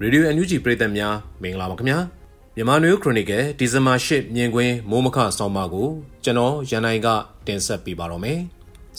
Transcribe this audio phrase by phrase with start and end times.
[0.00, 1.98] ရေဒီယိုအန်ယူဂျီပရိသတ်များမင်္ဂလာပါခင်ဗျာ
[2.56, 5.88] မြန်မာနွေခရိုနီကယ်ဒီဇင်ဘာ8မြင်ကွင်းမိုးမခဆောင်းပါကို
[6.24, 7.08] ကျွန်တော်ရန်နိုင်က
[7.46, 8.40] တင်ဆက်ပေးပါတော့မယ်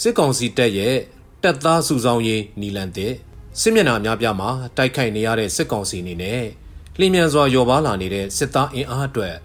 [0.01, 0.95] စစ်ကောင်စီတပ်ရဲ့
[1.43, 3.13] တပ်သားစုဆောင်ရေးနီလန်တဲ့
[3.61, 6.43] စစ်မျက်နှာများပြားမှာတိုက်ခိုက်နေရတဲ့စစ်ကောင်စီအနေနဲ့
[6.99, 9.35] လျင်မြန်စွာရော်ပါလာနေတဲ့စစ်သားအင်အားအတွက်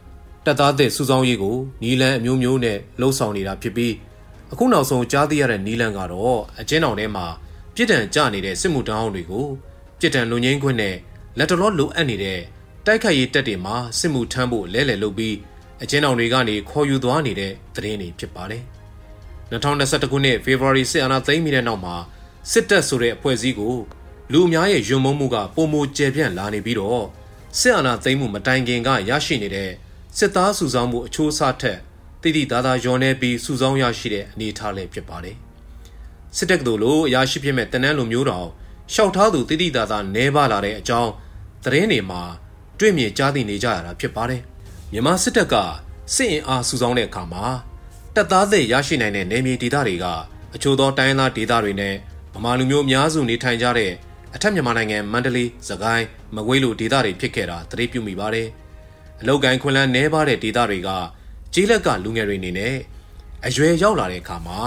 [0.44, 3.94] တပ်သားတဲ့စုဆောင်ရေးကိုနီလန်အမျိုးမျိုးနဲ့လှုံ့ဆော်နေတာဖြစ်ပြီး
[4.52, 7.26] အခုနောက်ဆုံးကြားသိရတဲ့နီလန်ကတော့အကျဉ်းတော်ထဲမှာ
[7.74, 9.46] ပြစ်ဒဏ်ကျနေတဲ့စစ်မှုထမ်းအောင်တွေကို
[10.00, 10.96] ပြစ်ဒဏ်လူငင်းခွင့်နဲ့
[11.38, 12.40] လက်တလောလိုအပ်နေတဲ့
[12.86, 15.36] တိုက်ခိုက်ရေးတပ်တွေမှာစစ်မှုထမ်းဖို့လဲလှယ်လုပ်ပြီး
[15.82, 18.62] အကျဉ်းတော်တွေကနေခေါ်ယူသွားနေတဲ့သတင်းတွေဖြစ်ပါတယ်။
[19.52, 21.96] 2021ခုနှစ်ဖေဖော်ဝါရီစစ်အာဏာသိမ်းပြီးတဲ့နောက်မှာ
[22.52, 23.76] စစ်တပ်ဆိုတဲ့အဖွဲ့အစည်းကို
[24.32, 27.04] လူအများရဲ့ယွံမုံမှုကပုံမကျယ်ပြန့်လာနေပြီးတော့
[27.58, 29.70] စစ်အာဏာသိမ်းမှုမတိုင်ခင်ကရရှိနေတဲ့
[30.18, 31.78] စစ်သားစုဆောင်းမှုအချိုးအစားထက်
[32.22, 35.36] တည်တည်သားသားရောနေပြီးစုဆောင်းရရှိတဲ့အနေအထားလည်းဖြစ်ပါတယ်။
[36.36, 38.48] စစ်တပ်ကတို့လိုအရာရှိဖြစ်မဲ့တနန်းလိုမျိုးတော်
[38.92, 41.10] ရှောက်ထားသူတည်တည်သားသားနဲပါလာတဲ့အကြောင်း
[41.64, 42.22] သတင်းတွေမှာ
[42.78, 44.42] တွေ့မြင်ကြားသိနေကြရတာဖြစ်ပါတယ်။
[44.92, 45.54] မြန်မာစစ်တပ်က
[46.14, 47.44] စစ်အင်အားစုဆောင်းတဲ့အခါမှာ
[48.14, 50.06] တပ်သားတွေရရှိနိုင်တဲ့နေမြေဒေသတွေက
[50.54, 51.94] အချို့သောတိုင်းသားဒေသတွေနဲ့
[52.34, 53.92] ဗမာလူမျိုးအများစုနေထိုင်ကြတဲ့
[54.34, 56.04] အထက်မြန်မာနိုင်ငံမန္တလေး၊စကိုင်း၊
[56.36, 58.48] မကွေးလိုဒေသတွေဖြစ်ခဲ့တာသတိပြုမိပါတယ်။
[59.20, 60.90] အလောက်ကိုင်းခွန်လန်းနဲပါတဲ့ဒေသတွေက
[61.54, 62.74] ကြီးလက်ကလူငယ်တွေအနေနဲ့
[63.46, 64.60] အရွယ်ရောက်လာတဲ့အခါမှာ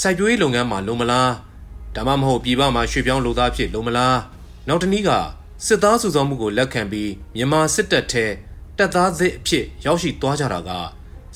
[0.00, 1.32] စိုက်ပျိုးရေးလုပ်ငန်းမှာလုံမလား
[1.96, 4.18] ဒါမှမဟုတ်ပြည်ပမှာရွှေ့ပြောင်းလုပ်သားဖြစ်လုံမလား
[4.68, 5.10] နောက်တနည်းက
[5.66, 8.26] စစ်သားစုဆောင်မှုကိုလက်ခံပြီးမြန်မာစစ်တပ်ထဲ
[8.78, 10.70] တပ်သားသစ်အဖြစ်ရောက်ရှိသွားကြတာက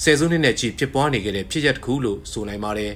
[0.02, 2.92] ဆယ်စုနှစ်နဲ့ချီဖြစ်ပွားနေခဲ့တဲ့ဖြစ်ရပ်တစ်ခုလို့ဆိုနိုင်ပါတယ်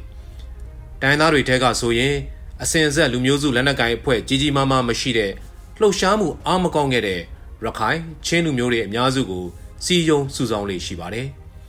[1.03, 2.14] ။တိုင်းသားတွေထဲကဆိုရင်
[2.62, 5.33] အစင်ဆက်လူမျိုးစုလက်နက်ကိုင်အဖွဲ့ကြီးကြီးမားမားမရှိတဲ့
[5.81, 7.20] လှုပ်ရှားမှုအားမကောင်းခဲ့တဲ့
[7.65, 9.44] ရခိုင်ချင်းလူမျိုးတွေအများစုကို
[9.84, 11.27] စီယုံစုဆောင်လေးရှိပါတယ်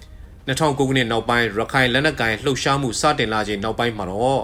[0.48, 4.42] ။2009ခုနှစ်နောက်ပိုင်းရခိုင်လက်နက်ကိုင်လှုပ်ရှားမှုစတင်လာခြင်းနောက်ပိုင်းမှာတော့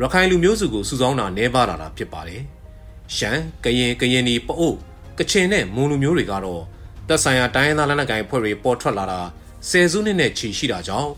[0.00, 2.42] ရခိုင်လူမျိုးစုကိုစုဆောင်တာနှဲပါလာတာဖြစ်ပါတယ်။
[3.16, 4.76] ရှမ်းကရင်ကရင်နီပအို့
[5.18, 6.62] ကချင်နဲ့မွန်လူမျိုးတွေကတော့
[7.08, 9.20] သက်ဆိုင်ရာတိုင်းသားလက်နက်ကိုင်ဖွဲ့တွေပေါ်ထွက်လာတာ
[9.68, 11.10] ဆယ်စုနှစ်နဲ့ချီရှိတာကြောင့်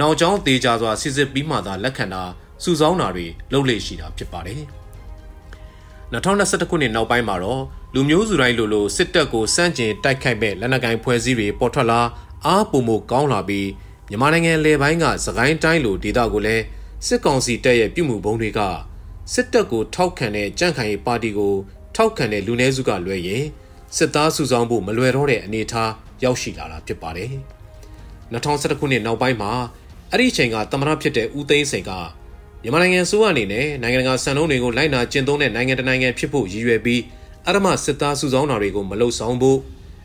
[0.00, 2.22] နောက်ကျောင်းသေးကြစွာစစ်စစ်ပြီးမှသာလက်ခံတာ
[2.62, 4.60] စုဆောင်းတာတွေလုပ်လေ့ရှိတာဖြစ်ပါတယ်။
[6.12, 7.62] 2021ခုနှစ်နောက်ပိုင်းမှာတော့
[7.94, 12.00] လူမျိုးစုတိုင်းလိုလိုစစ်တပ်ကိုစန့်ကျင်တိုက်ခိုက်မဲ့လက်နက်ကိုင်ဖွဲ့စည်းတွေပေါ်ထွက်လာ
[12.46, 13.68] အားပုံမကောင်းလာပြီး
[14.08, 16.64] မြန်မာနိုင်ငံလေပိုင်းကစကိုင်းတိုင်းလိုဒေသကိုလည်း
[17.06, 18.60] စစ်ကောင်စီတပ်ရဲ့ပြုမှုပုံတွေက
[19.32, 21.54] စစ်တပ်ကိုထောက်ခံတဲ့ကြန့်ခိုင်ရေးပါတီကို
[21.96, 23.44] ထောက်ခံတဲ့လူနည်းစုကလွဲရင်
[23.96, 25.90] စစ်သားစုဆောင်ဖို့မလွယ်တော့တဲ့အနေအထား
[26.24, 27.30] ရောက်ရှိလာတာဖြစ်ပါတယ်။
[28.32, 29.52] 2011ခုနှစ်နောက်ပိုင်းမှာ
[30.10, 31.90] အဲ့ဒီအချိန်ကသမရဖြစ်တဲ့ဦးသိန်းစိန်က
[32.62, 37.00] မြန်မာနိုင်ငံစိုးအနေနဲ့နိုင်ငံတကာစံနှုန်းတွေကိုလိုက်နာကျင့်သုံးတဲ့နိုင်ငံတကာနိုင်ငံဖြစ်ဖို့ရည်ရွယ်ပြီး
[37.46, 39.58] အရမစစ်သားစုဆောင်တာတွေကိုမလုပ်ဆောင်ဖို့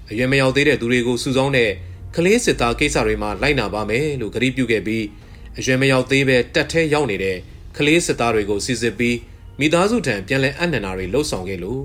[0.10, 1.72] အရွယ်မရောက်သေးတဲ့သူတွေကိုစုဆောင်တဲ့
[2.16, 5.04] ကလေးစစ်သားကိစ္စတွေမှာလိုက်နာပါမယ်လို့ကြေပြုခဲ့ပြီး
[5.58, 7.38] အရွယ်မရောက်သေးပဲတက်ထဲရောက်နေတဲ့
[7.78, 9.18] ကလေးစစ်သားတွေကိုစစ်စစ်ပြီး
[9.60, 11.82] မိသားစုထံပြန်လည်အနှံတာတွေလှုပ်ဆောင်ခဲ့လို့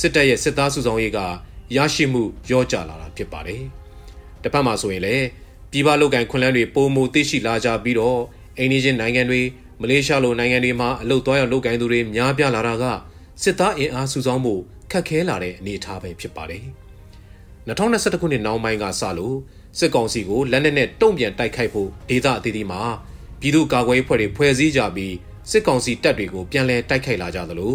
[0.00, 1.20] စစ်တပ်ရဲ့စစ်သားစုဆောင်ရေးက
[1.76, 3.62] ရရှိမှုရောကျလာတာဖြစ်ပါတယ်။
[4.42, 5.26] တစ်ဖက်မှာဆိုရင်လည်း
[5.70, 8.20] ပြည်ပလုပ်ကန်ခွန်လန်းတွေပုံမူသိရှိလာကြပြီးတော့
[8.58, 9.40] အိန္ဒိယနိုင်ငံတွေ
[9.80, 12.84] မလေးရှားလိုနိုင်ငံတွေမှာအလုတ်သွားရောက်လုပ်ကန်သူတွေများပြားလာတာက
[13.42, 14.54] စစ်သားအင်အားစုဆောင်မှု
[14.90, 16.64] ခက်ခဲလာတဲ့အနေအထားပဲဖြစ်ပါတယ်။
[17.68, 19.36] 2021ခုနှစ်နောက်ပိုင်းကစလို့
[19.78, 22.82] စစ်ကောင်စီကိုလက်နက်နဲ့တုံ့ပြန်တိုက်ခိုက်ဖို့ဒေသအသီးသီးမှာ
[23.40, 25.14] ပြည်သူ့ကာကွယ်ရေးဖွဲ့တွေဖွဲ့စည်းကြပြီး
[25.50, 27.74] စစ်ကောင်စီတပ်တွေကိုပြန်လည်တိုက်ခိုက်လာကြသလို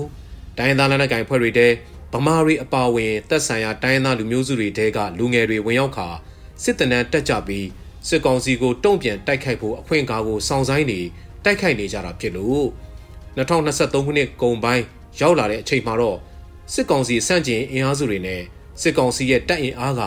[0.58, 1.68] တိုင်းသားလက်နက်ကိုင်ဖွဲ့တွေတဲ
[2.14, 6.08] ဗမာရီအပါဝင်တပ်ဆိုင်ရာတိုင်းသားလူမျိုးစုတွေတဲကလူငယ်တွေဝင်ရောက်ခါ
[6.64, 7.68] စစ်တနန်းတက်ကြပြီး
[8.08, 11.00] စစ်ကောင်စီကိုတုံ့ပြန်တိုက်ခိုက်ဖို့အခွင့်အာဏာကိုစောင့်ဆိုင်နေ
[11.46, 12.66] တိုက်ခိုက်နေကြတာဖြစ်လို့
[13.38, 14.84] 2023ခုနှစ်ကုန်ပိုင်း
[15.22, 16.18] ရောက်လာတဲ့အချိန်မှာတော့
[16.74, 18.42] စစ်ကောင်စီစန့်ကျင်အင်အားစုတွေနဲ့
[18.82, 20.02] စစ်ကောင်စီရဲ့တပ်အင်အားက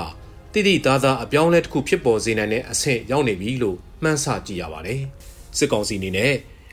[0.52, 5.02] တိတိသားသားအပြောင်းလဲတစ်ခုဖြစ်ပေါ်စေနိုင်တဲ့အဆင့်ရောက်နေပြီလို့မှန်းဆကြည့်ရပါတယ်
[5.58, 6.32] စစ်ကောင်စီအနေနဲ့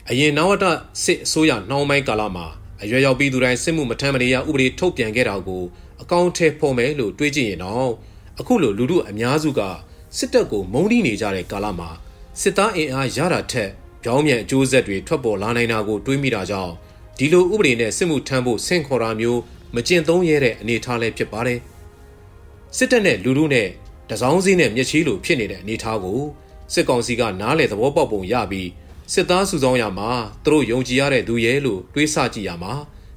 [0.10, 0.66] အရင်နဝတ
[1.04, 2.46] စစ်အစိုးရနှောင်းပိုင်းကာလမှာ
[2.82, 5.64] အရွယ်ရောက်ပြီးသူတိုင်းစစ်မှုမထမ်းမနေရဥပဒေထုတ်ပြန်ခဲ့တာကို
[6.02, 7.92] အကောင့်ထဲဖော်မယ်လို့တွေးကြည့်ရင်တော့
[8.40, 9.62] အခုလိုလူထုအများစုက
[10.18, 11.90] စစ်တပ်ကိုမုန်းတီးနေကြတဲ့ကာလမှာ
[12.42, 13.70] စစ်သားအင်အားရတာထက်
[14.04, 16.74] ပြောင်းပြန်အကျိုးဆက်တွေထွက်ပေါ်လာနိုင်တာကိုတွေးမိတာကြောင့်
[17.18, 19.42] ဒီလိုဥပဒေနဲ့စစ်မှုထမ်းဖို့ဆင့်ခေါ်တာမျိုး
[19.76, 21.60] မကျင့်သုံးရတဲ့အနေအထားလည်းဖြစ်ပါတယ်
[22.78, 23.68] စစ်တပ်နဲ့လူထုနဲ့
[24.10, 26.20] တစောင်းစည်းနဲ့မျက်ချီးလိုဖြစ်နေတဲ့အနေအထားကို
[26.74, 28.70] စစ်ကောင်စီကနားလေသဘောပေါက်ပုံရပြီး
[29.14, 30.10] စစ်သားစုဆောင်းရမှာ
[30.46, 32.74] သူတို့ယုံကြည်ရတဲ့သူရဲလို့တွေးဆကြည့်ရမှာ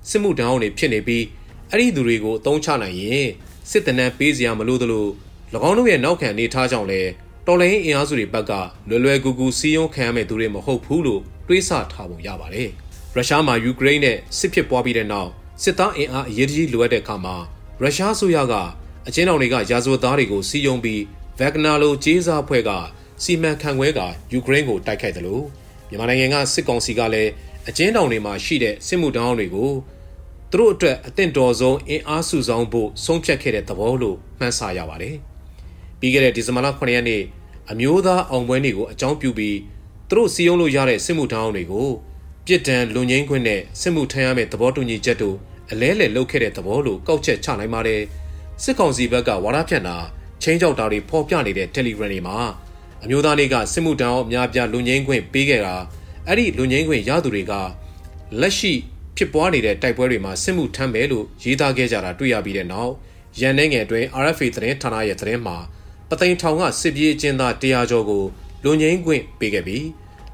[0.08, 1.24] စစ်မှုတန်းအောင်တွေဖြစ်နေပြီး
[1.70, 3.28] အဲ့ဒီသူတွေကိုအသုံးချနိုင်ရင်
[3.70, 5.06] စစ်တနန်းပေးစရာမလိုသလို၎
[5.68, 7.02] င်းတို့ရဲ့နောက်ခံအနေထားကြောင့်လဲ
[7.46, 8.52] တော်လိုင်းအင်အားစုတွေဘက်က
[8.88, 12.70] လွယ်လွယ်ကူကူစီးရုံးခံရမယ့်သူတွေမဟုတ်ဘူးလို့တွေးဆထားပုံရပါတယ်
[13.14, 15.30] ရုရှားမှာယူကရိန်းနဲ့စစ်ဖြစ်ပွားပြီးတဲ့နောက်
[15.62, 17.36] စစ်သားအင်အားအရေးကြီးလိုအပ်တဲ့အခါမှာ
[17.80, 18.54] ရုရှားဆိုရက
[19.08, 21.02] အချင်းတော်တွေကရာဇဝတ်သားတွေကိုစီးယုံပြီး
[21.38, 22.70] ဗက်ဂနာလိုဂျေးစားဖွဲ့က
[23.22, 24.00] စီမံခန့်ခွဲက
[24.32, 25.44] ယူကရိန်းကိုတိုက်ခိုက်တယ်လို့
[25.88, 27.30] မြန်မာနိုင်ငံကစစ်ကောင်စီကလည်း
[27.68, 29.70] အကျဉ်းထောင်တွေမှာရှိတဲ့စစ်မှုတောင်းတွေကို
[30.50, 35.16] သူတို့အတွက်အသင့်တော်ဆုံးအင်အားစုဆောင်ဖို့ဆုံးဖြတ်ခဲ့တဲ့သဘောလို့မှန်းဆရပါတယ်။
[36.00, 37.22] ပြီးခဲ့တဲ့ဒီဇင်ဘာလ9ရက်နေ့
[37.70, 39.58] အမျိုးသားအောင်ပွဲနေ့ကိုအကြောင်းပြုပြီး
[40.08, 41.88] သူတို့စီယုံလို့ရတဲ့စစ်မှုထမ်းအောင်တွေကို
[42.46, 45.36] ပြစ်ဒဏ်လွန်ငင်းခွင့်နဲ့စစ်မှုထမ်းရမယ့်သဘောတူညီချက်တို့
[45.70, 48.02] အလဲလှယ်လုပ်ခဲ့တဲ့သဘောလို့ကောက်ချက်ချနိုင်ပါတယ်။
[48.62, 49.96] စစ်ကောင်စီဘက်ကဝါဒဖြန့်တာ
[50.42, 52.36] ချင်းကြောက်တာတွေဖော်ပြနေတဲ့ Telegram တွေမှာ
[53.04, 55.76] အမျိုးသားတွေကစစ်မှုထမ်းအောင်အများပြလွန်ငင်းခွင့်ပေးခဲ့တာ
[56.26, 57.52] အဲ့ဒီလွန်ငင်းခွင့်ရသူတွေက
[58.40, 58.72] လက်ရှိ
[59.16, 62.92] ဖြစ်ပွားနေတဲ့တိုက်ပွဲတွေမှာစစ်မှုထမ်းမယ်လို့ရေးသားခဲ့ကြတာတွေ့ရပြီးတဲ့နောက်
[63.40, 65.56] ရန်နိုင်ငံအတွင်း RFA သတင်းဌာနရဲ့သတင်းမှာ
[66.08, 68.24] ပသိမ်ထောင်ကစစ်ပြေးအကျဉ်းသား100ကျော်ကို
[68.64, 69.84] လွန်ငင်းခွင့်ပေးခဲ့ပြီး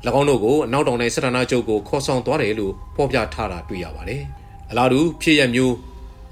[0.21, 4.23] ၎င်းတို့ကိုအနောက်တောင်တိုင်းစစ်ဌာနချုပ်ကိုခေါ်ဆောင်သွားတယ်လို့ဖော်ပြထားတာတွေ့ရပါတယ်။
[4.71, 5.75] အလားတူဖြစ်ရမျိုး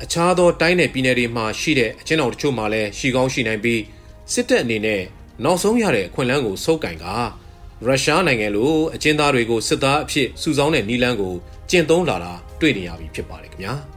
[0.02, 3.80] အခြားသောတိုင်းနယ်ပြည်နယ်တွေမှာရှိတဲ့အကျဉ်းတော်တချို့မှာလည်းရှိကောင်းရှိနိုင်ပြီး
[4.32, 5.02] စစ်တပ်အနေနဲ့
[5.44, 7.06] နောက်ဆုံးရတဲ့အခွင့်အလမ်းကိုစုပ်ကင်က
[7.86, 11.34] ရုရှားနိုင်ငံလိုအကျဉ်းသားတွေကိုစစ်သားအဖြစ်စုဆောင်းတဲ့နီလန်းကို
[11.70, 13.74] ကျင့်သုံးလာတာတွေ့နေရပြီဖြစ်ပါတယ်ခင်ဗျာ။